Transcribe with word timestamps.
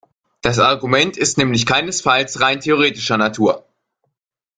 Das 0.41 0.57
Argument 0.57 1.15
ist 1.15 1.37
nämlich 1.37 1.67
keinesfalls 1.67 2.41
rein 2.41 2.59
theoretischer 2.59 3.17
Natur. 3.17 3.67